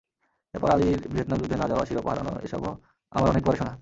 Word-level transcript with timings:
এরপর 0.53 0.69
আলীর 0.69 0.99
ভিয়েতনাম 1.07 1.37
যুদ্ধে 1.39 1.57
না-যাওয়া, 1.57 1.83
শিরোপা 1.85 2.09
হারানো 2.11 2.31
এসবও 2.43 2.71
আমার 3.11 3.29
অনেক 3.29 3.43
পরে 3.45 3.57
শোনা। 3.57 3.69